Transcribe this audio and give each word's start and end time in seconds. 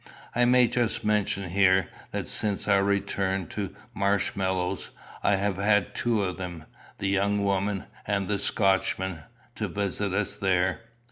I 0.33 0.45
may 0.45 0.67
just 0.67 1.03
mention 1.05 1.47
here, 1.49 1.87
that 2.09 2.27
since 2.27 2.67
our 2.67 2.83
return 2.83 3.45
to 3.49 3.75
Marshmallows 3.93 4.89
I 5.21 5.35
have 5.35 5.57
had 5.57 5.93
two 5.93 6.23
of 6.23 6.37
them, 6.37 6.63
the 6.97 7.07
young 7.07 7.43
woman 7.43 7.83
and 8.07 8.27
the 8.27 8.39
Scotchman, 8.39 9.19
to 9.53 9.67
visit 9.67 10.11
us 10.11 10.35
there. 10.37 10.81